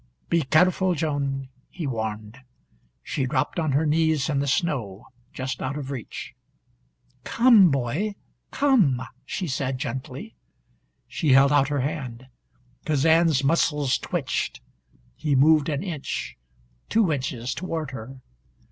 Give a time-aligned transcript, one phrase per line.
[0.29, 2.39] "Be careful, Joan," he warned.
[3.03, 6.33] She dropped on her knees in the snow, just out of reach.
[7.23, 8.15] "Come, boy
[8.49, 10.33] come!" she said gently.
[11.07, 12.29] She held out her hand.
[12.83, 14.59] Kazan's muscles twitched.
[15.15, 16.35] He moved an inch
[16.89, 18.17] two inches toward her.